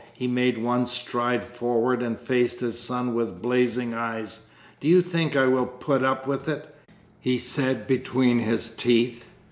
[0.15, 4.39] He made one stride forward, and faced his son with blazing eyes.
[4.79, 6.73] "Do you think I will put up with it?"
[7.19, 9.25] he said, between his teeth.